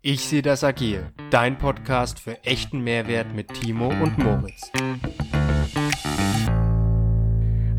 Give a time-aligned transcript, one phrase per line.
[0.00, 1.12] Ich sehe das agil.
[1.30, 4.70] Dein Podcast für echten Mehrwert mit Timo und Moritz.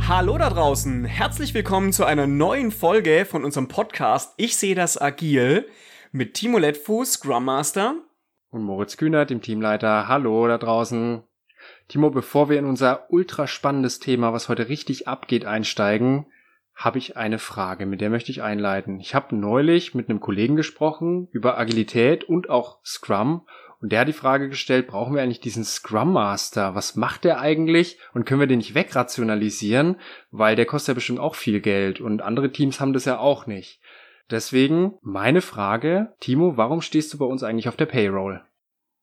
[0.07, 4.99] Hallo da draußen, herzlich willkommen zu einer neuen Folge von unserem Podcast Ich sehe das
[4.99, 5.67] agil
[6.11, 7.95] mit Timo Lettfuß, Scrum Master.
[8.49, 10.07] Und Moritz Kühnert, dem Teamleiter.
[10.07, 11.23] Hallo da draußen.
[11.87, 16.25] Timo, bevor wir in unser ultra spannendes Thema, was heute richtig abgeht, einsteigen,
[16.79, 19.01] habe ich eine Frage, mit der möchte ich einleiten.
[19.01, 23.45] Ich habe neulich mit einem Kollegen gesprochen über Agilität und auch Scrum
[23.81, 26.75] und der hat die Frage gestellt, brauchen wir eigentlich diesen Scrum Master?
[26.75, 29.97] Was macht der eigentlich und können wir den nicht wegrationalisieren,
[30.31, 33.45] weil der kostet ja bestimmt auch viel Geld und andere Teams haben das ja auch
[33.45, 33.81] nicht.
[34.31, 38.41] Deswegen meine Frage, Timo, warum stehst du bei uns eigentlich auf der Payroll?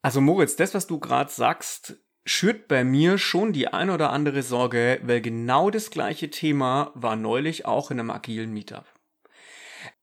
[0.00, 4.42] Also Moritz, das, was du gerade sagst, schürt bei mir schon die ein oder andere
[4.42, 8.84] Sorge, weil genau das gleiche Thema war neulich auch in einem agilen Meetup.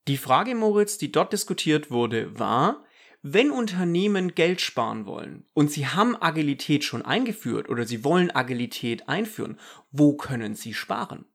[0.08, 2.84] Die Frage, Moritz, die dort diskutiert wurde, war,
[3.22, 9.08] wenn Unternehmen Geld sparen wollen und sie haben Agilität schon eingeführt oder sie wollen Agilität
[9.08, 9.60] einführen,
[9.92, 11.26] wo können sie sparen?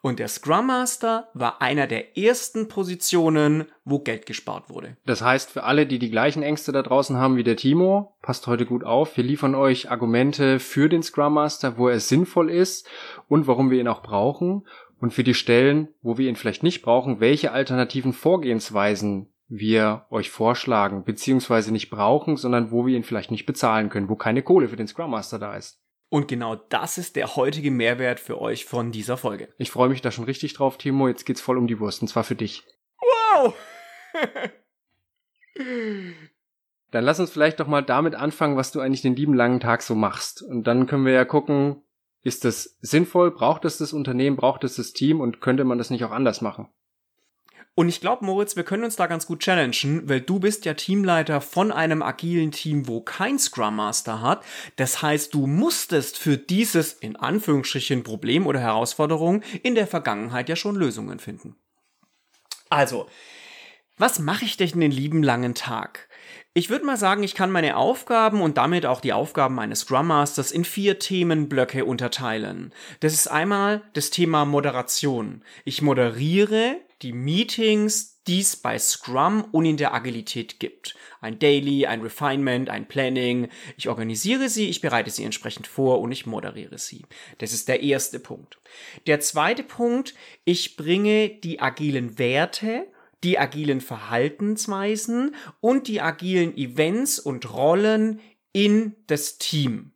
[0.00, 4.96] Und der Scrum Master war einer der ersten Positionen, wo Geld gespart wurde.
[5.06, 8.46] Das heißt, für alle, die die gleichen Ängste da draußen haben wie der Timo, passt
[8.46, 9.16] heute gut auf.
[9.16, 12.88] Wir liefern euch Argumente für den Scrum Master, wo er sinnvoll ist
[13.28, 14.66] und warum wir ihn auch brauchen.
[15.00, 20.30] Und für die Stellen, wo wir ihn vielleicht nicht brauchen, welche alternativen Vorgehensweisen wir euch
[20.30, 24.68] vorschlagen, beziehungsweise nicht brauchen, sondern wo wir ihn vielleicht nicht bezahlen können, wo keine Kohle
[24.68, 25.83] für den Scrum Master da ist.
[26.14, 29.48] Und genau das ist der heutige Mehrwert für euch von dieser Folge.
[29.58, 31.08] Ich freue mich da schon richtig drauf, Timo.
[31.08, 32.62] Jetzt geht's voll um die Wurst, und zwar für dich.
[33.00, 33.56] Wow!
[36.92, 39.82] Dann lass uns vielleicht doch mal damit anfangen, was du eigentlich den lieben langen Tag
[39.82, 40.40] so machst.
[40.40, 41.82] Und dann können wir ja gucken,
[42.22, 43.32] ist das sinnvoll?
[43.32, 44.36] Braucht es das Unternehmen?
[44.36, 45.20] Braucht es das Team?
[45.20, 46.68] Und könnte man das nicht auch anders machen?
[47.76, 50.74] Und ich glaube, Moritz, wir können uns da ganz gut challengen, weil du bist ja
[50.74, 54.44] Teamleiter von einem agilen Team, wo kein Scrum Master hat.
[54.76, 60.54] Das heißt, du musstest für dieses in Anführungsstrichen Problem oder Herausforderung in der Vergangenheit ja
[60.54, 61.56] schon Lösungen finden.
[62.70, 63.08] Also,
[63.96, 66.08] was mache ich denn den lieben langen Tag?
[66.52, 70.06] Ich würde mal sagen, ich kann meine Aufgaben und damit auch die Aufgaben meines Scrum
[70.06, 72.72] Masters in vier Themenblöcke unterteilen.
[73.00, 75.42] Das ist einmal das Thema Moderation.
[75.64, 80.96] Ich moderiere die Meetings, die es bei Scrum und in der Agilität gibt.
[81.20, 83.48] Ein Daily, ein Refinement, ein Planning.
[83.76, 87.04] Ich organisiere sie, ich bereite sie entsprechend vor und ich moderiere sie.
[87.38, 88.58] Das ist der erste Punkt.
[89.06, 90.14] Der zweite Punkt,
[90.44, 92.86] ich bringe die agilen Werte
[93.24, 98.20] die agilen Verhaltensweisen und die agilen Events und Rollen
[98.52, 99.90] in das Team.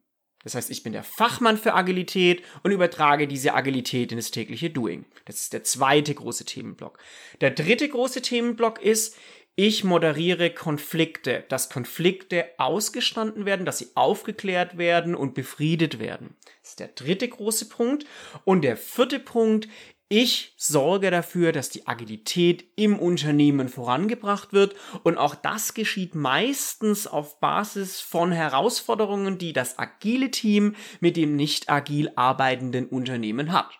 [0.45, 4.71] Das heißt, ich bin der Fachmann für Agilität und übertrage diese Agilität in das tägliche
[4.71, 5.05] Doing.
[5.27, 6.99] Das ist der zweite große Themenblock.
[7.41, 9.17] Der dritte große Themenblock ist,
[9.57, 16.37] ich moderiere Konflikte, dass Konflikte ausgestanden werden, dass sie aufgeklärt werden und befriedet werden.
[16.63, 18.07] Das ist der dritte große Punkt.
[18.45, 19.69] Und der vierte Punkt,
[20.11, 27.07] ich sorge dafür, dass die Agilität im Unternehmen vorangebracht wird und auch das geschieht meistens
[27.07, 33.79] auf Basis von Herausforderungen, die das agile Team mit dem nicht agil arbeitenden Unternehmen hat.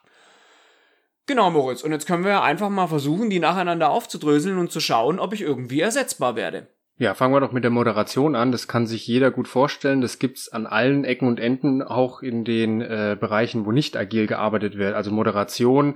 [1.25, 5.19] Genau, Moritz, und jetzt können wir einfach mal versuchen, die nacheinander aufzudröseln und zu schauen,
[5.19, 6.69] ob ich irgendwie ersetzbar werde.
[7.01, 8.51] Ja, fangen wir doch mit der Moderation an.
[8.51, 10.01] Das kann sich jeder gut vorstellen.
[10.01, 14.27] Das gibt's an allen Ecken und Enden, auch in den äh, Bereichen, wo nicht agil
[14.27, 14.97] gearbeitet wird.
[14.97, 15.95] Also Moderation,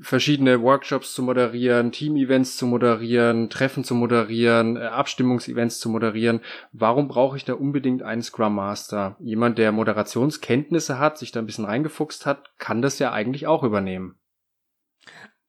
[0.00, 6.40] verschiedene Workshops zu moderieren, Team-Events zu moderieren, Treffen zu moderieren, äh, Abstimmungsevents zu moderieren.
[6.72, 9.16] Warum brauche ich da unbedingt einen Scrum Master?
[9.20, 13.62] Jemand, der Moderationskenntnisse hat, sich da ein bisschen reingefuchst hat, kann das ja eigentlich auch
[13.62, 14.16] übernehmen.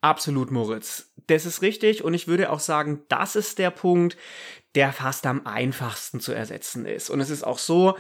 [0.02, 1.14] Absolut, Moritz.
[1.28, 4.18] Das ist richtig und ich würde auch sagen, das ist der Punkt,
[4.76, 7.10] der fast am einfachsten zu ersetzen ist.
[7.10, 7.96] Und es ist auch so,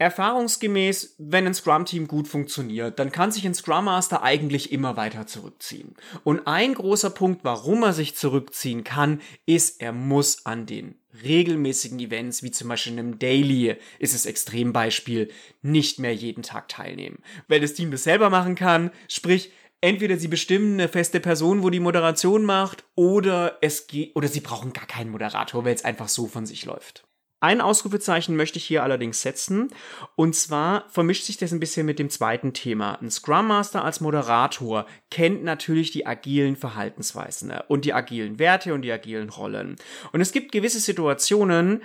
[0.00, 5.26] Erfahrungsgemäß, wenn ein Scrum-Team gut funktioniert, dann kann sich ein Scrum Master eigentlich immer weiter
[5.26, 5.94] zurückziehen.
[6.24, 12.00] Und ein großer Punkt, warum er sich zurückziehen kann, ist, er muss an den regelmäßigen
[12.00, 15.30] Events, wie zum Beispiel einem Daily, ist es Extrembeispiel,
[15.60, 17.22] nicht mehr jeden Tag teilnehmen.
[17.48, 21.70] Weil das Team das selber machen kann, sprich, entweder sie bestimmen eine feste Person, wo
[21.70, 26.08] die Moderation macht, oder es geht, oder sie brauchen gar keinen Moderator, weil es einfach
[26.08, 27.04] so von sich läuft.
[27.42, 29.70] Ein Ausrufezeichen möchte ich hier allerdings setzen.
[30.14, 33.00] Und zwar vermischt sich das ein bisschen mit dem zweiten Thema.
[33.00, 37.64] Ein Scrum Master als Moderator kennt natürlich die agilen Verhaltensweisen ne?
[37.68, 39.76] und die agilen Werte und die agilen Rollen.
[40.12, 41.82] Und es gibt gewisse Situationen,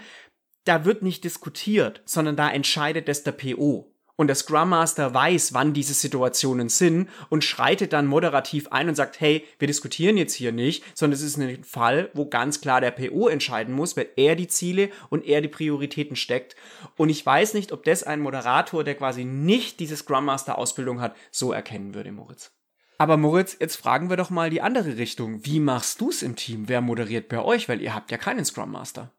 [0.66, 3.95] da wird nicht diskutiert, sondern da entscheidet es der PO.
[4.16, 8.96] Und der Scrum Master weiß, wann diese Situationen sind und schreitet dann moderativ ein und
[8.96, 12.82] sagt, hey, wir diskutieren jetzt hier nicht, sondern es ist ein Fall, wo ganz klar
[12.82, 16.56] der PO entscheiden muss, weil er die Ziele und er die Prioritäten steckt.
[16.98, 21.02] Und ich weiß nicht, ob das ein Moderator, der quasi nicht diese Scrum Master Ausbildung
[21.02, 22.52] hat, so erkennen würde, Moritz.
[22.98, 25.46] Aber Moritz, jetzt fragen wir doch mal die andere Richtung.
[25.46, 26.70] Wie machst du's im Team?
[26.70, 27.68] Wer moderiert bei euch?
[27.68, 29.12] Weil ihr habt ja keinen Scrum Master.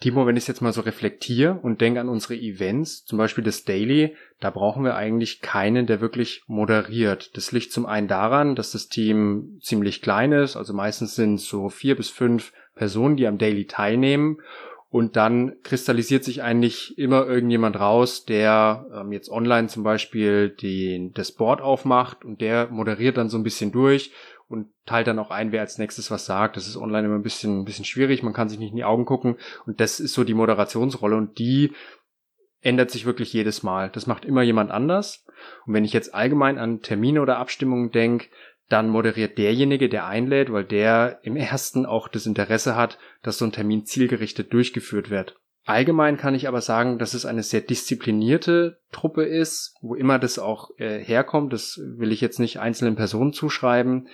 [0.00, 3.64] Timo, wenn ich jetzt mal so reflektiere und denke an unsere Events, zum Beispiel das
[3.64, 7.34] Daily, da brauchen wir eigentlich keinen, der wirklich moderiert.
[7.36, 11.48] Das liegt zum einen daran, dass das Team ziemlich klein ist, also meistens sind es
[11.48, 14.38] so vier bis fünf Personen, die am Daily teilnehmen.
[14.88, 21.12] Und dann kristallisiert sich eigentlich immer irgendjemand raus, der ähm, jetzt online zum Beispiel den,
[21.12, 24.12] das Board aufmacht und der moderiert dann so ein bisschen durch
[24.48, 26.56] und teilt dann auch ein, wer als nächstes was sagt.
[26.56, 28.22] Das ist online immer ein bisschen, ein bisschen schwierig.
[28.22, 29.36] Man kann sich nicht in die Augen gucken.
[29.66, 31.16] Und das ist so die Moderationsrolle.
[31.16, 31.72] Und die
[32.60, 33.90] ändert sich wirklich jedes Mal.
[33.90, 35.24] Das macht immer jemand anders.
[35.66, 38.28] Und wenn ich jetzt allgemein an Termine oder Abstimmungen denke,
[38.68, 43.44] dann moderiert derjenige, der einlädt, weil der im ersten auch das Interesse hat, dass so
[43.44, 45.38] ein Termin zielgerichtet durchgeführt wird.
[45.66, 50.38] Allgemein kann ich aber sagen, dass es eine sehr disziplinierte Truppe ist, wo immer das
[50.38, 51.52] auch äh, herkommt.
[51.52, 54.06] Das will ich jetzt nicht einzelnen Personen zuschreiben.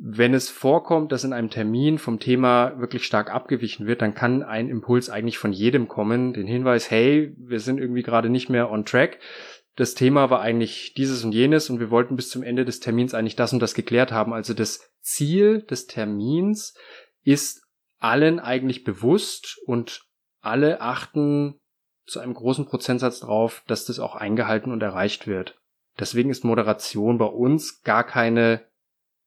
[0.00, 4.44] Wenn es vorkommt, dass in einem Termin vom Thema wirklich stark abgewichen wird, dann kann
[4.44, 6.32] ein Impuls eigentlich von jedem kommen.
[6.32, 9.18] Den Hinweis, hey, wir sind irgendwie gerade nicht mehr on track.
[9.74, 13.14] Das Thema war eigentlich dieses und jenes und wir wollten bis zum Ende des Termins
[13.14, 14.32] eigentlich das und das geklärt haben.
[14.32, 16.74] Also das Ziel des Termins
[17.24, 17.64] ist
[17.98, 20.07] allen eigentlich bewusst und
[20.48, 21.60] alle achten
[22.06, 25.60] zu einem großen Prozentsatz drauf, dass das auch eingehalten und erreicht wird.
[25.98, 28.64] Deswegen ist Moderation bei uns gar keine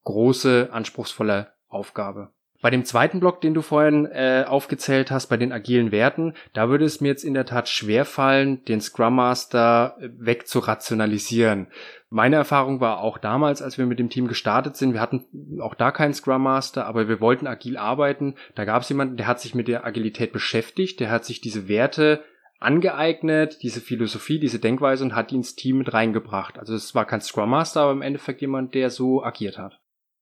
[0.03, 2.33] große, anspruchsvolle Aufgabe.
[2.62, 6.69] Bei dem zweiten Block, den du vorhin äh, aufgezählt hast, bei den agilen Werten, da
[6.69, 11.68] würde es mir jetzt in der Tat schwerfallen, den Scrum Master äh, wegzurationalisieren.
[12.12, 15.25] Meine Erfahrung war auch damals, als wir mit dem Team gestartet sind, wir hatten
[15.60, 18.36] auch da keinen Scrum Master, aber wir wollten agil arbeiten.
[18.54, 21.68] Da gab es jemanden, der hat sich mit der Agilität beschäftigt, der hat sich diese
[21.68, 22.24] Werte
[22.60, 26.60] angeeignet, diese Philosophie, diese Denkweise und hat die ins Team mit reingebracht.
[26.60, 29.80] Also es war kein Scrum Master, aber im Endeffekt jemand, der so agiert hat.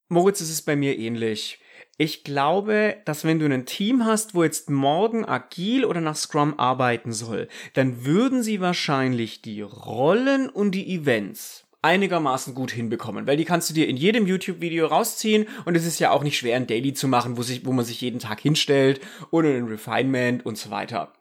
[0.07, 1.59] Moritz, es ist bei mir ähnlich.
[2.01, 6.57] Ich glaube, dass wenn du ein Team hast, wo jetzt morgen agil oder nach Scrum
[6.57, 13.35] arbeiten soll, dann würden sie wahrscheinlich die Rollen und die Events einigermaßen gut hinbekommen, weil
[13.35, 16.55] die kannst du dir in jedem YouTube-Video rausziehen und es ist ja auch nicht schwer,
[16.55, 20.45] ein Daily zu machen, wo, sich, wo man sich jeden Tag hinstellt oder ein Refinement
[20.45, 21.11] und so weiter.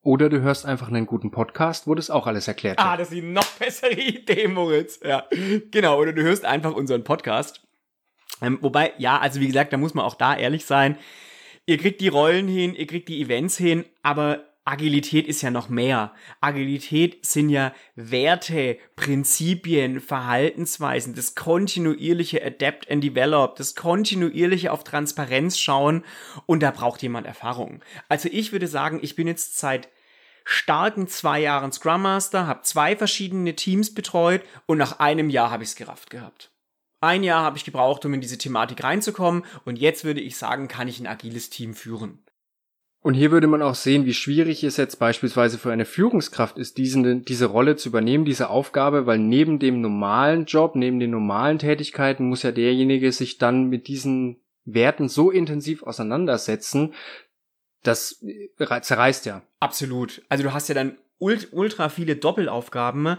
[0.00, 2.88] Oder du hörst einfach einen guten Podcast, wo das auch alles erklärt wird.
[2.88, 4.98] Ah, das ist die noch bessere Idee, Moritz.
[5.04, 5.26] Ja,
[5.70, 6.00] genau.
[6.00, 7.60] Oder du hörst einfach unseren Podcast
[8.42, 10.98] ähm, wobei, ja, also wie gesagt, da muss man auch da ehrlich sein.
[11.64, 15.68] Ihr kriegt die Rollen hin, ihr kriegt die Events hin, aber Agilität ist ja noch
[15.68, 16.12] mehr.
[16.40, 25.58] Agilität sind ja Werte, Prinzipien, Verhaltensweisen, das kontinuierliche Adapt and Develop, das kontinuierliche auf Transparenz
[25.58, 26.04] schauen
[26.46, 27.82] und da braucht jemand Erfahrung.
[28.08, 29.88] Also ich würde sagen, ich bin jetzt seit
[30.44, 35.64] starken zwei Jahren Scrum Master, habe zwei verschiedene Teams betreut und nach einem Jahr habe
[35.64, 36.51] ich es gerafft gehabt.
[37.02, 40.68] Ein Jahr habe ich gebraucht, um in diese Thematik reinzukommen und jetzt würde ich sagen,
[40.68, 42.20] kann ich ein agiles Team führen.
[43.00, 46.78] Und hier würde man auch sehen, wie schwierig es jetzt beispielsweise für eine Führungskraft ist,
[46.78, 51.58] diesen, diese Rolle zu übernehmen, diese Aufgabe, weil neben dem normalen Job, neben den normalen
[51.58, 56.94] Tätigkeiten muss ja derjenige sich dann mit diesen Werten so intensiv auseinandersetzen,
[57.82, 58.24] das
[58.56, 59.42] zerreißt ja.
[59.58, 60.22] Absolut.
[60.28, 63.16] Also du hast ja dann ultra viele Doppelaufgaben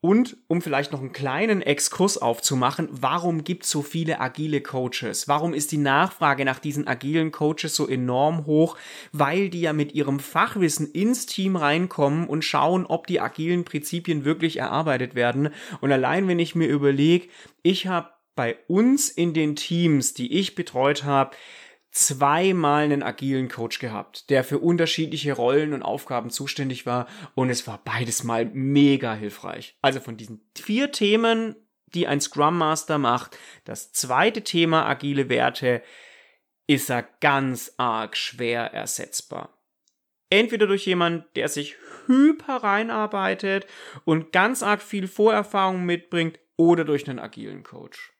[0.00, 5.26] und um vielleicht noch einen kleinen Exkurs aufzumachen, warum gibt es so viele agile Coaches?
[5.26, 8.76] Warum ist die Nachfrage nach diesen agilen Coaches so enorm hoch?
[9.10, 14.24] Weil die ja mit ihrem Fachwissen ins Team reinkommen und schauen, ob die agilen Prinzipien
[14.24, 15.50] wirklich erarbeitet werden.
[15.80, 17.26] Und allein wenn ich mir überlege,
[17.62, 21.32] ich habe bei uns in den Teams, die ich betreut habe,
[21.98, 27.66] zweimal einen agilen Coach gehabt, der für unterschiedliche Rollen und Aufgaben zuständig war und es
[27.66, 29.76] war beides mal mega hilfreich.
[29.82, 35.82] Also von diesen vier Themen, die ein Scrum Master macht, das zweite Thema agile Werte
[36.66, 39.58] ist er ganz arg schwer ersetzbar.
[40.30, 41.76] Entweder durch jemanden, der sich
[42.06, 43.66] hyper reinarbeitet
[44.04, 48.12] und ganz arg viel Vorerfahrung mitbringt, oder durch einen agilen Coach.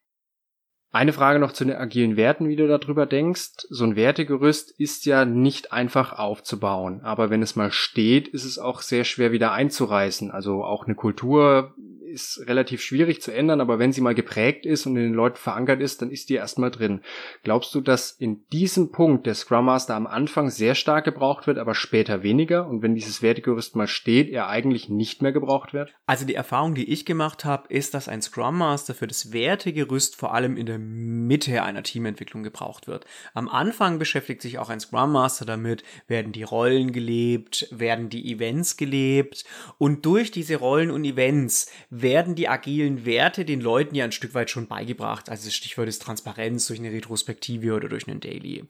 [0.90, 3.66] Eine Frage noch zu den agilen Werten, wie du darüber denkst.
[3.68, 8.58] So ein Wertegerüst ist ja nicht einfach aufzubauen, aber wenn es mal steht, ist es
[8.58, 10.30] auch sehr schwer wieder einzureißen.
[10.30, 11.74] Also auch eine Kultur
[12.08, 15.36] ist relativ schwierig zu ändern, aber wenn sie mal geprägt ist und in den Leuten
[15.36, 17.02] verankert ist, dann ist die erstmal drin.
[17.42, 21.58] Glaubst du, dass in diesem Punkt der Scrum Master am Anfang sehr stark gebraucht wird,
[21.58, 25.94] aber später weniger und wenn dieses Wertegerüst mal steht, er eigentlich nicht mehr gebraucht wird?
[26.06, 30.16] Also die Erfahrung, die ich gemacht habe, ist, dass ein Scrum Master für das Wertegerüst
[30.16, 33.04] vor allem in der Mitte einer Teamentwicklung gebraucht wird.
[33.34, 38.32] Am Anfang beschäftigt sich auch ein Scrum Master damit, werden die Rollen gelebt, werden die
[38.32, 39.44] Events gelebt
[39.78, 41.70] und durch diese Rollen und Events
[42.02, 45.28] werden die agilen Werte den Leuten ja ein Stück weit schon beigebracht.
[45.30, 48.64] Also das Stichwort ist Transparenz durch eine Retrospektive oder durch einen Daily.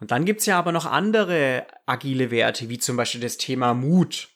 [0.00, 4.28] Und dann gibt's ja aber noch andere agile Werte, wie zum Beispiel das Thema Mut.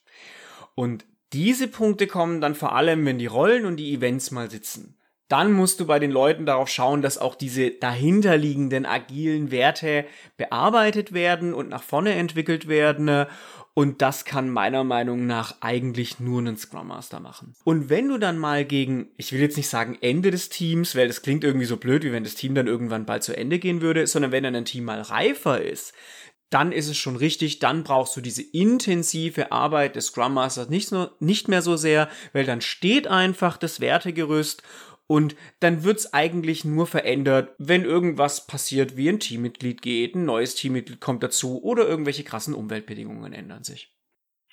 [0.75, 4.99] Und diese Punkte kommen dann vor allem, wenn die Rollen und die Events mal sitzen
[5.33, 10.05] dann musst du bei den Leuten darauf schauen, dass auch diese dahinterliegenden agilen Werte
[10.37, 13.25] bearbeitet werden und nach vorne entwickelt werden.
[13.75, 17.55] Und das kann meiner Meinung nach eigentlich nur ein Scrum Master machen.
[17.65, 21.09] Und wenn du dann mal gegen, ich will jetzt nicht sagen Ende des Teams, weil
[21.09, 23.81] das klingt irgendwie so blöd, wie wenn das Team dann irgendwann bald zu Ende gehen
[23.81, 25.95] würde, sondern wenn dann ein Team mal reifer ist,
[26.51, 30.93] dann ist es schon richtig, dann brauchst du diese intensive Arbeit des Scrum Masters nicht,
[30.93, 34.63] nur, nicht mehr so sehr, weil dann steht einfach das Wertegerüst
[35.07, 40.55] und dann wird's eigentlich nur verändert, wenn irgendwas passiert, wie ein Teammitglied geht, ein neues
[40.55, 43.95] Teammitglied kommt dazu oder irgendwelche krassen Umweltbedingungen ändern sich.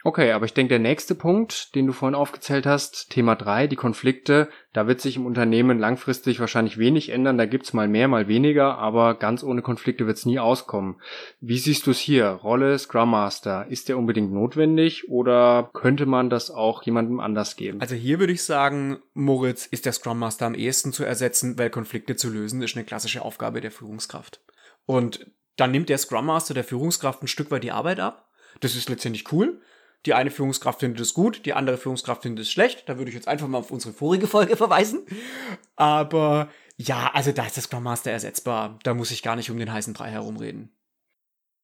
[0.04, 3.76] Okay, aber ich denke, der nächste Punkt, den du vorhin aufgezählt hast, Thema drei, die
[3.76, 7.38] Konflikte, da wird sich im Unternehmen langfristig wahrscheinlich wenig ändern.
[7.38, 11.02] Da gibt's mal mehr, mal weniger, aber ganz ohne Konflikte wird's nie auskommen.
[11.42, 12.28] Wie siehst du es hier?
[12.28, 17.82] Rolle Scrum Master, ist der unbedingt notwendig oder könnte man das auch jemandem anders geben?
[17.82, 21.70] Also hier würde ich sagen, Moritz ist der Scrum Master am ehesten zu ersetzen, weil
[21.70, 24.42] Konflikte zu lösen ist eine klassische Aufgabe der Führungskraft.
[24.86, 28.30] Und dann nimmt der Scrum Master der Führungskraft ein Stück weit die Arbeit ab.
[28.62, 29.62] Das ist letztendlich cool.
[30.06, 32.88] Die eine Führungskraft findet es gut, die andere Führungskraft findet es schlecht.
[32.88, 35.06] Da würde ich jetzt einfach mal auf unsere vorige Folge verweisen.
[35.76, 38.80] Aber ja, also da ist das Scrum Master ersetzbar.
[38.84, 40.76] Da muss ich gar nicht um den heißen Brei herumreden.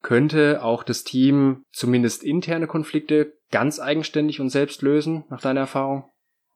[0.01, 6.11] Könnte auch das Team zumindest interne Konflikte ganz eigenständig und selbst lösen, nach deiner Erfahrung?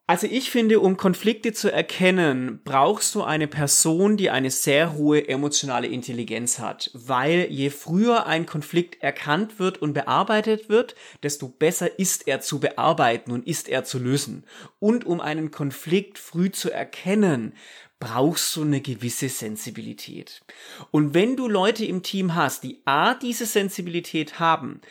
[0.09, 5.27] Also ich finde, um Konflikte zu erkennen, brauchst du eine Person, die eine sehr hohe
[5.27, 6.89] emotionale Intelligenz hat.
[6.95, 12.59] Weil je früher ein Konflikt erkannt wird und bearbeitet wird, desto besser ist er zu
[12.59, 14.45] bearbeiten und ist er zu lösen.
[14.79, 17.53] Und um einen Konflikt früh zu erkennen,
[17.99, 20.41] brauchst du eine gewisse Sensibilität.
[20.89, 24.81] Und wenn du Leute im Team hast, die A, diese Sensibilität haben,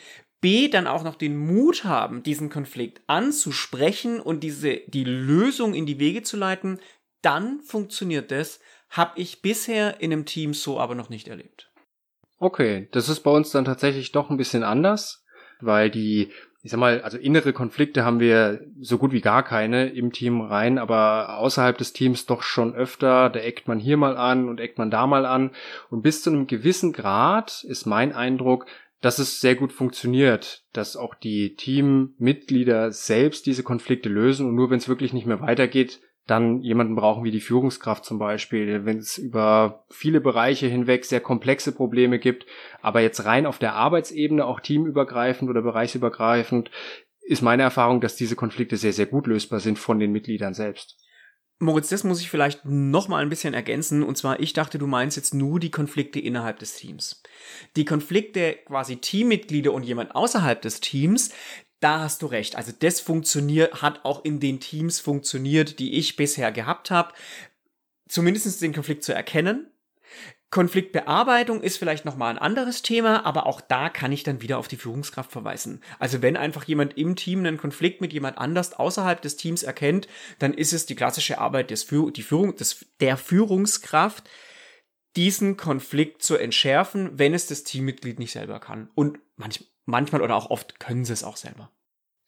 [0.41, 5.85] B dann auch noch den Mut haben, diesen Konflikt anzusprechen und diese die Lösung in
[5.85, 6.79] die Wege zu leiten,
[7.21, 8.59] dann funktioniert das.
[8.89, 11.71] Hab ich bisher in einem Team so aber noch nicht erlebt.
[12.39, 15.25] Okay, das ist bei uns dann tatsächlich doch ein bisschen anders,
[15.59, 16.31] weil die,
[16.63, 20.39] ich sag mal, also innere Konflikte haben wir so gut wie gar keine im Team
[20.39, 23.29] rein, aber außerhalb des Teams doch schon öfter.
[23.29, 25.51] Da eckt man hier mal an und eckt man da mal an.
[25.89, 28.65] Und bis zu einem gewissen Grad ist mein Eindruck,
[29.01, 34.69] dass es sehr gut funktioniert, dass auch die Teammitglieder selbst diese Konflikte lösen und nur
[34.69, 38.97] wenn es wirklich nicht mehr weitergeht, dann jemanden brauchen wie die Führungskraft zum Beispiel, wenn
[38.99, 42.45] es über viele Bereiche hinweg sehr komplexe Probleme gibt,
[42.81, 46.69] aber jetzt rein auf der Arbeitsebene auch teamübergreifend oder bereichsübergreifend
[47.21, 50.97] ist meine Erfahrung, dass diese Konflikte sehr, sehr gut lösbar sind von den Mitgliedern selbst.
[51.61, 54.01] Moritz, das muss ich vielleicht noch mal ein bisschen ergänzen.
[54.01, 57.21] Und zwar, ich dachte, du meinst jetzt nur die Konflikte innerhalb des Teams.
[57.75, 61.31] Die Konflikte quasi Teammitglieder und jemand außerhalb des Teams,
[61.81, 62.55] da hast du recht.
[62.55, 67.13] Also das funktioniert, hat auch in den Teams funktioniert, die ich bisher gehabt habe.
[68.07, 69.69] Zumindest den Konflikt zu erkennen,
[70.51, 74.67] Konfliktbearbeitung ist vielleicht nochmal ein anderes Thema, aber auch da kann ich dann wieder auf
[74.67, 75.81] die Führungskraft verweisen.
[75.99, 80.07] Also wenn einfach jemand im Team einen Konflikt mit jemand anders außerhalb des Teams erkennt,
[80.39, 84.27] dann ist es die klassische Arbeit des, Führ die Führung, des, der Führungskraft,
[85.15, 88.89] diesen Konflikt zu entschärfen, wenn es das Teammitglied nicht selber kann.
[88.95, 91.71] Und manch, manchmal oder auch oft können sie es auch selber.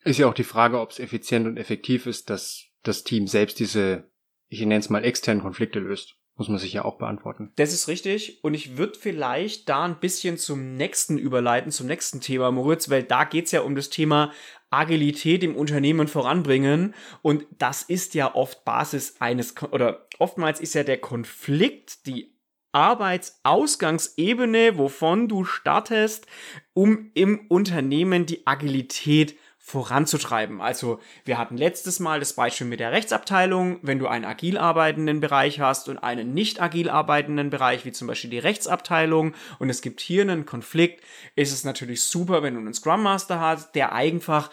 [0.04, 3.58] Ist ja auch die Frage, ob es effizient und effektiv ist, dass das Team selbst
[3.58, 4.10] diese,
[4.48, 6.16] ich nenne es mal, externen Konflikte löst.
[6.42, 7.52] Muss man sich ja auch beantworten.
[7.54, 8.42] Das ist richtig.
[8.42, 13.04] Und ich würde vielleicht da ein bisschen zum nächsten überleiten, zum nächsten Thema, Moritz, weil
[13.04, 14.32] da geht's ja um das Thema
[14.68, 16.96] Agilität im Unternehmen voranbringen.
[17.22, 22.34] Und das ist ja oft Basis eines, oder oftmals ist ja der Konflikt die
[22.72, 26.26] Arbeitsausgangsebene, wovon du startest,
[26.74, 30.60] um im Unternehmen die Agilität voranzutreiben.
[30.60, 33.78] Also wir hatten letztes Mal das Beispiel mit der Rechtsabteilung.
[33.82, 38.08] Wenn du einen agil arbeitenden Bereich hast und einen nicht agil arbeitenden Bereich, wie zum
[38.08, 41.04] Beispiel die Rechtsabteilung, und es gibt hier einen Konflikt,
[41.36, 44.50] ist es natürlich super, wenn du einen Scrum Master hast, der einfach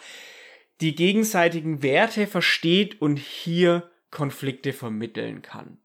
[0.80, 5.78] die gegenseitigen Werte versteht und hier Konflikte vermitteln kann.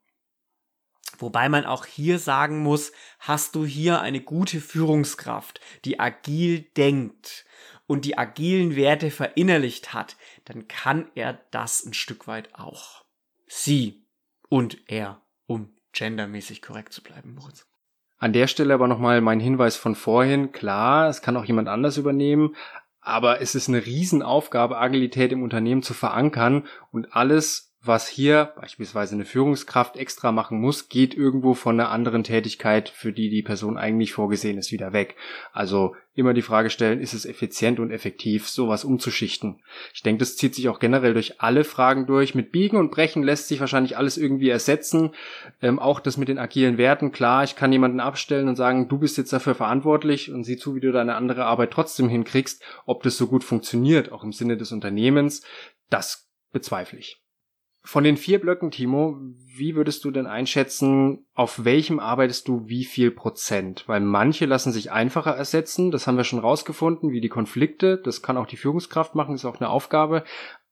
[1.18, 7.45] Wobei man auch hier sagen muss, hast du hier eine gute Führungskraft, die agil denkt
[7.88, 10.16] und die agilen Werte verinnerlicht hat,
[10.46, 13.04] dann kann er das ein Stück weit auch.
[13.48, 14.06] Sie
[14.50, 17.66] und er, um gendermäßig korrekt zu bleiben, Moritz.
[18.18, 20.52] An der Stelle aber nochmal mein Hinweis von vorhin.
[20.52, 22.56] Klar, es kann auch jemand anders übernehmen,
[23.02, 29.16] aber es ist eine Riesenaufgabe, Agilität im Unternehmen zu verankern und alles was hier beispielsweise
[29.16, 33.78] eine Führungskraft extra machen muss, geht irgendwo von einer anderen Tätigkeit, für die die Person
[33.78, 35.16] eigentlich vorgesehen ist, wieder weg.
[35.54, 39.62] Also immer die Frage stellen, ist es effizient und effektiv, sowas umzuschichten?
[39.94, 42.36] Ich denke, das zieht sich auch generell durch alle Fragen durch.
[42.36, 45.12] Mit Biegen und Brechen lässt sich wahrscheinlich alles irgendwie ersetzen.
[45.62, 48.98] Ähm, auch das mit den agilen Werten, klar, ich kann jemanden abstellen und sagen, du
[48.98, 52.64] bist jetzt dafür verantwortlich und sieh zu, wie du deine andere Arbeit trotzdem hinkriegst.
[52.86, 55.44] Ob das so gut funktioniert, auch im Sinne des Unternehmens,
[55.90, 57.25] das bezweifle ich.
[57.86, 59.16] Von den vier Blöcken, Timo,
[59.56, 63.84] wie würdest du denn einschätzen, auf welchem arbeitest du wie viel Prozent?
[63.88, 68.24] Weil manche lassen sich einfacher ersetzen, das haben wir schon rausgefunden, wie die Konflikte, das
[68.24, 70.24] kann auch die Führungskraft machen, ist auch eine Aufgabe.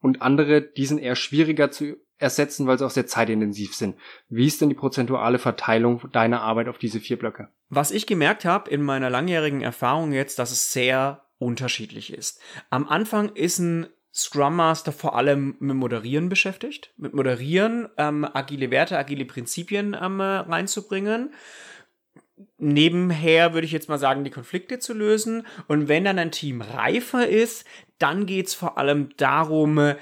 [0.01, 3.95] Und andere, die sind eher schwieriger zu ersetzen, weil sie auch sehr zeitintensiv sind.
[4.27, 7.49] Wie ist denn die prozentuale Verteilung deiner Arbeit auf diese vier Blöcke?
[7.69, 12.41] Was ich gemerkt habe in meiner langjährigen Erfahrung jetzt, dass es sehr unterschiedlich ist.
[12.71, 18.69] Am Anfang ist ein Scrum Master vor allem mit Moderieren beschäftigt, mit Moderieren, ähm, agile
[18.69, 21.33] Werte, agile Prinzipien ähm, reinzubringen.
[22.57, 25.47] Nebenher würde ich jetzt mal sagen, die Konflikte zu lösen.
[25.67, 27.65] Und wenn dann ein Team reifer ist,
[27.97, 29.95] dann geht's vor allem darum,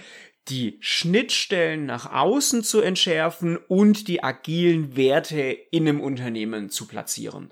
[0.48, 7.52] die Schnittstellen nach außen zu entschärfen und die agilen Werte in einem Unternehmen zu platzieren.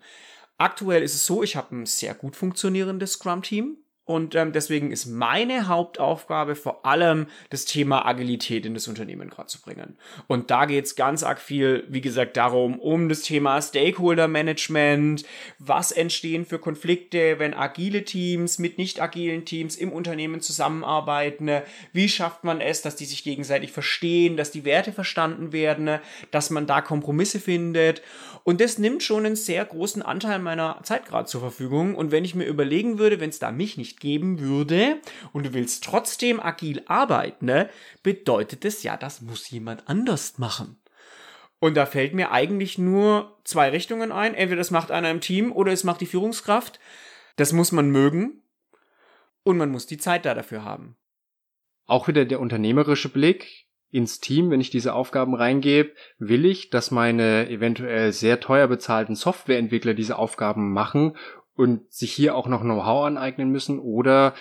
[0.58, 3.78] Aktuell ist es so, ich habe ein sehr gut funktionierendes Scrum-Team.
[4.10, 9.50] Und ähm, deswegen ist meine Hauptaufgabe vor allem das Thema Agilität in das Unternehmen gerade
[9.50, 9.98] zu bringen.
[10.26, 15.26] Und da geht's ganz arg viel, wie gesagt, darum, um das Thema Stakeholder Management,
[15.60, 21.62] was entstehen für Konflikte, wenn agile Teams mit nicht agilen Teams im Unternehmen zusammenarbeiten,
[21.94, 26.00] wie schafft man es, dass die sich gegenseitig verstehen, dass die Werte verstanden werden,
[26.32, 28.02] dass man da Kompromisse findet.
[28.44, 31.94] Und das nimmt schon einen sehr großen Anteil meiner Zeit gerade zur Verfügung.
[31.94, 34.98] Und wenn ich mir überlegen würde, wenn es da mich nicht geben würde
[35.34, 37.70] und du willst trotzdem agil arbeiten, ne,
[38.04, 40.80] bedeutet es ja, das muss jemand anders machen.
[41.60, 44.34] Und da fällt mir eigentlich nur zwei Richtungen ein.
[44.34, 46.80] Entweder das macht einer im Team oder es macht die Führungskraft.
[47.36, 48.42] Das muss man mögen
[49.44, 50.96] und man muss die Zeit da dafür haben.
[51.86, 56.92] Auch wieder der unternehmerische Blick ins Team, wenn ich diese Aufgaben reingebe, will ich, dass
[56.92, 61.18] meine eventuell sehr teuer bezahlten Softwareentwickler diese Aufgaben machen
[61.60, 64.34] und sich hier auch noch Know-how aneignen müssen oder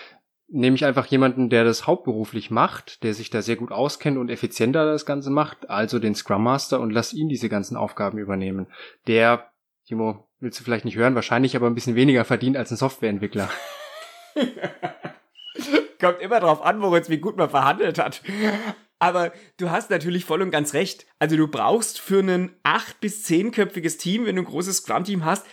[0.47, 4.31] nehme ich einfach jemanden, der das hauptberuflich macht, der sich da sehr gut auskennt und
[4.31, 8.69] effizienter das Ganze macht, also den Scrum Master und lass ihn diese ganzen Aufgaben übernehmen.
[9.09, 9.51] Der,
[9.85, 13.51] Timo, willst du vielleicht nicht hören, wahrscheinlich aber ein bisschen weniger verdient als ein Softwareentwickler.
[16.01, 18.23] Kommt immer drauf an, Moritz, wie gut man verhandelt hat.
[19.01, 21.07] Aber du hast natürlich voll und ganz recht.
[21.19, 25.45] Also du brauchst für ein acht bis zehnköpfiges Team, wenn du ein großes Scrum-Team hast,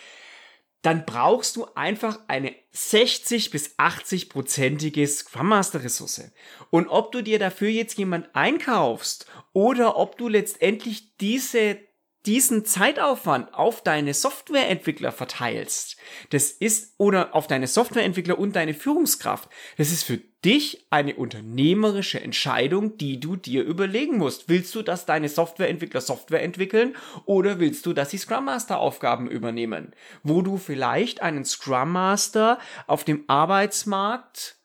[0.85, 6.31] dann brauchst du einfach eine 60 bis 80 prozentige Scrum Master Ressource.
[6.69, 11.79] Und ob du dir dafür jetzt jemand einkaufst oder ob du letztendlich diese
[12.25, 15.97] diesen Zeitaufwand auf deine Softwareentwickler verteilst,
[16.29, 22.21] das ist, oder auf deine Softwareentwickler und deine Führungskraft, das ist für dich eine unternehmerische
[22.21, 24.47] Entscheidung, die du dir überlegen musst.
[24.47, 29.29] Willst du, dass deine Softwareentwickler Software entwickeln oder willst du, dass sie Scrum Master Aufgaben
[29.29, 29.93] übernehmen?
[30.21, 34.57] Wo du vielleicht einen Scrum Master auf dem Arbeitsmarkt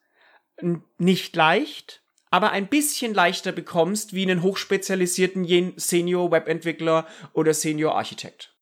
[0.97, 8.55] nicht leicht aber ein bisschen leichter bekommst wie einen hochspezialisierten Senior Webentwickler oder Senior Architekt.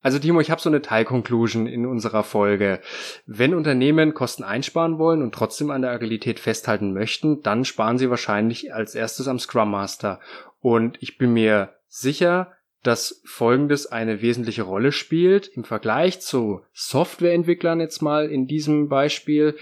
[0.00, 2.80] Also Timo, ich habe so eine Teilconclusion in unserer Folge.
[3.26, 8.08] Wenn Unternehmen Kosten einsparen wollen und trotzdem an der Agilität festhalten möchten, dann sparen sie
[8.08, 10.20] wahrscheinlich als erstes am Scrum Master.
[10.60, 12.52] Und ich bin mir sicher,
[12.84, 19.56] dass Folgendes eine wesentliche Rolle spielt im Vergleich zu Softwareentwicklern jetzt mal in diesem Beispiel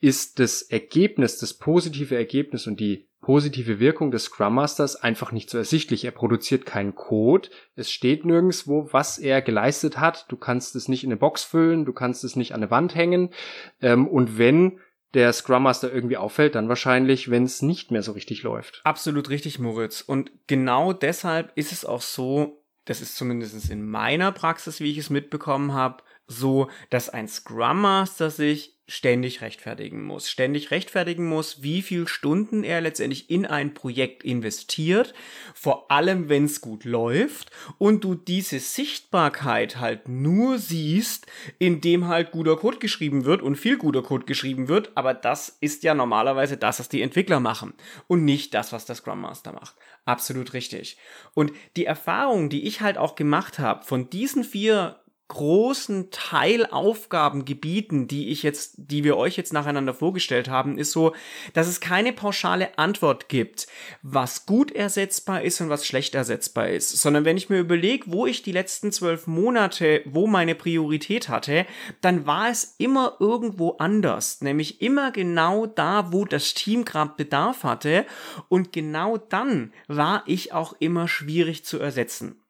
[0.00, 5.50] ist das Ergebnis, das positive Ergebnis und die positive Wirkung des Scrum Masters einfach nicht
[5.50, 6.04] so ersichtlich.
[6.04, 7.50] Er produziert keinen Code.
[7.74, 10.26] Es steht nirgendswo, was er geleistet hat.
[10.28, 11.84] Du kannst es nicht in eine Box füllen.
[11.84, 13.30] Du kannst es nicht an eine Wand hängen.
[13.82, 14.80] Ähm, und wenn
[15.14, 18.80] der Scrum Master irgendwie auffällt, dann wahrscheinlich, wenn es nicht mehr so richtig läuft.
[18.84, 20.00] Absolut richtig, Moritz.
[20.00, 24.98] Und genau deshalb ist es auch so, das ist zumindest in meiner Praxis, wie ich
[24.98, 30.30] es mitbekommen habe, so, dass ein Scrum Master sich ständig rechtfertigen muss.
[30.30, 35.12] Ständig rechtfertigen muss, wie viel Stunden er letztendlich in ein Projekt investiert,
[35.54, 41.26] vor allem wenn es gut läuft und du diese Sichtbarkeit halt nur siehst,
[41.58, 45.82] indem halt guter Code geschrieben wird und viel guter Code geschrieben wird, aber das ist
[45.82, 47.74] ja normalerweise das, was die Entwickler machen
[48.06, 49.74] und nicht das, was der Scrum Master macht.
[50.06, 50.96] Absolut richtig.
[51.34, 58.30] Und die Erfahrung, die ich halt auch gemacht habe von diesen vier großen Teilaufgabengebieten, die
[58.30, 61.14] ich jetzt, die wir euch jetzt nacheinander vorgestellt haben, ist so,
[61.52, 63.66] dass es keine pauschale Antwort gibt,
[64.02, 68.26] was gut ersetzbar ist und was schlecht ersetzbar ist, sondern wenn ich mir überlege, wo
[68.26, 71.66] ich die letzten zwölf Monate, wo meine Priorität hatte,
[72.00, 77.64] dann war es immer irgendwo anders, nämlich immer genau da, wo das Team gerade Bedarf
[77.64, 78.06] hatte.
[78.48, 82.40] Und genau dann war ich auch immer schwierig zu ersetzen.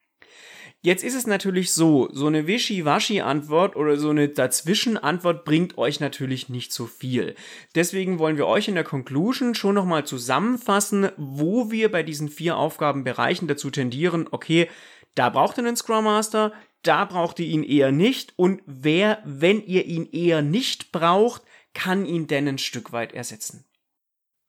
[0.81, 6.49] Jetzt ist es natürlich so, so eine Wischi-Waschi-Antwort oder so eine Dazwischen-Antwort bringt euch natürlich
[6.49, 7.35] nicht so viel.
[7.75, 12.57] Deswegen wollen wir euch in der Conclusion schon nochmal zusammenfassen, wo wir bei diesen vier
[12.57, 14.69] Aufgabenbereichen dazu tendieren, okay,
[15.17, 16.53] da braucht ihr einen Scrum Master,
[16.85, 21.43] da braucht ihr ihn eher nicht und wer, wenn ihr ihn eher nicht braucht,
[21.75, 23.65] kann ihn denn ein Stück weit ersetzen.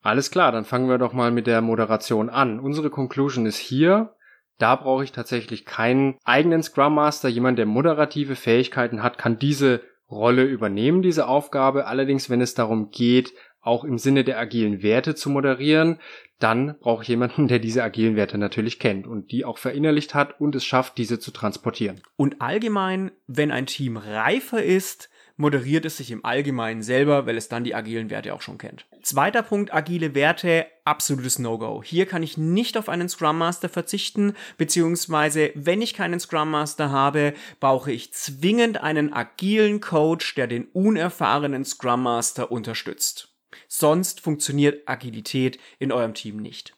[0.00, 2.60] Alles klar, dann fangen wir doch mal mit der Moderation an.
[2.60, 4.14] Unsere Conclusion ist hier,
[4.60, 7.28] da brauche ich tatsächlich keinen eigenen Scrum Master.
[7.28, 11.86] Jemand, der moderative Fähigkeiten hat, kann diese Rolle übernehmen, diese Aufgabe.
[11.86, 15.98] Allerdings, wenn es darum geht, auch im Sinne der agilen Werte zu moderieren,
[16.38, 20.40] dann brauche ich jemanden, der diese agilen Werte natürlich kennt und die auch verinnerlicht hat
[20.40, 22.02] und es schafft, diese zu transportieren.
[22.16, 27.48] Und allgemein, wenn ein Team reifer ist, moderiert es sich im Allgemeinen selber, weil es
[27.48, 28.86] dann die agilen Werte auch schon kennt.
[29.02, 31.82] Zweiter Punkt, agile Werte, absolutes No-Go.
[31.82, 36.90] Hier kann ich nicht auf einen Scrum Master verzichten, beziehungsweise wenn ich keinen Scrum Master
[36.90, 43.34] habe, brauche ich zwingend einen agilen Coach, der den unerfahrenen Scrum Master unterstützt.
[43.68, 46.74] Sonst funktioniert Agilität in eurem Team nicht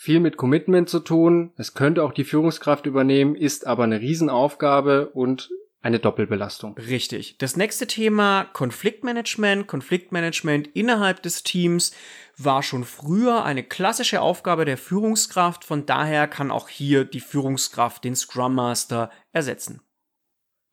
[0.00, 1.50] viel mit Commitment zu tun.
[1.56, 6.76] Es könnte auch die Führungskraft übernehmen, ist aber eine Riesenaufgabe und eine Doppelbelastung.
[6.76, 7.38] Richtig.
[7.38, 9.66] Das nächste Thema Konfliktmanagement.
[9.68, 11.92] Konfliktmanagement innerhalb des Teams
[12.36, 15.64] war schon früher eine klassische Aufgabe der Führungskraft.
[15.64, 19.80] Von daher kann auch hier die Führungskraft den Scrum Master ersetzen.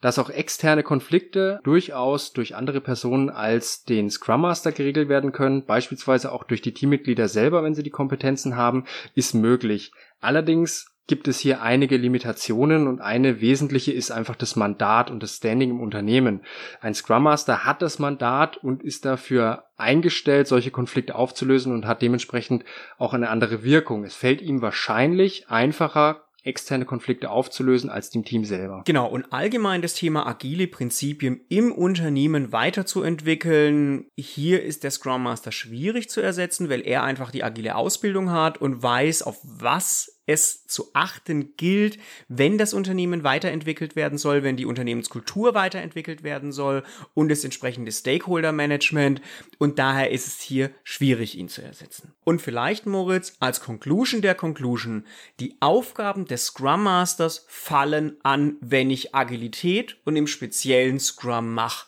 [0.01, 5.65] Dass auch externe Konflikte durchaus durch andere Personen als den Scrum Master geregelt werden können,
[5.65, 9.91] beispielsweise auch durch die Teammitglieder selber, wenn sie die Kompetenzen haben, ist möglich.
[10.19, 15.35] Allerdings gibt es hier einige Limitationen und eine wesentliche ist einfach das Mandat und das
[15.35, 16.41] Standing im Unternehmen.
[16.81, 22.01] Ein Scrum Master hat das Mandat und ist dafür eingestellt, solche Konflikte aufzulösen und hat
[22.01, 22.63] dementsprechend
[22.97, 24.03] auch eine andere Wirkung.
[24.03, 28.83] Es fällt ihm wahrscheinlich einfacher, externe Konflikte aufzulösen als dem Team selber.
[28.85, 34.05] Genau, und allgemein das Thema agile Prinzipien im Unternehmen weiterzuentwickeln.
[34.15, 38.59] Hier ist der Scrum Master schwierig zu ersetzen, weil er einfach die agile Ausbildung hat
[38.59, 44.57] und weiß, auf was es zu achten gilt, wenn das Unternehmen weiterentwickelt werden soll, wenn
[44.57, 46.83] die Unternehmenskultur weiterentwickelt werden soll
[47.13, 49.21] und das entsprechende Stakeholder-Management.
[49.57, 52.13] Und daher ist es hier schwierig, ihn zu ersetzen.
[52.23, 55.05] Und vielleicht, Moritz, als Conclusion der Conclusion,
[55.39, 61.87] die Aufgaben des Scrum Masters fallen an, wenn ich Agilität und im speziellen Scrum mache.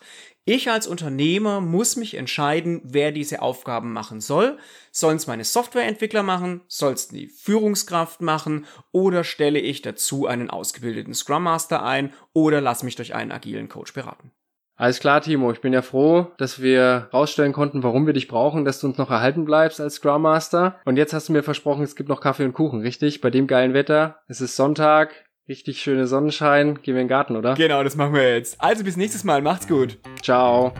[0.50, 4.56] Ich als Unternehmer muss mich entscheiden, wer diese Aufgaben machen soll.
[4.90, 6.62] Sollen es meine Softwareentwickler machen?
[6.68, 8.64] Soll es die Führungskraft machen?
[8.90, 12.14] Oder stelle ich dazu einen ausgebildeten Scrum Master ein?
[12.32, 14.32] Oder lass mich durch einen agilen Coach beraten?
[14.74, 15.52] Alles klar, Timo.
[15.52, 18.96] Ich bin ja froh, dass wir rausstellen konnten, warum wir dich brauchen, dass du uns
[18.96, 20.80] noch erhalten bleibst als Scrum Master.
[20.86, 23.20] Und jetzt hast du mir versprochen, es gibt noch Kaffee und Kuchen, richtig?
[23.20, 24.20] Bei dem geilen Wetter.
[24.28, 25.27] Es ist Sonntag.
[25.48, 26.74] Richtig schöne Sonnenschein.
[26.82, 27.54] Gehen wir in den Garten, oder?
[27.54, 28.60] Genau, das machen wir jetzt.
[28.60, 29.40] Also bis nächstes Mal.
[29.40, 29.96] Macht's gut.
[30.22, 30.74] Ciao.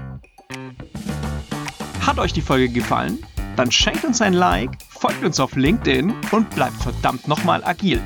[2.06, 3.18] Hat euch die Folge gefallen?
[3.56, 8.00] Dann schenkt uns ein Like, folgt uns auf LinkedIn und bleibt verdammt nochmal agil.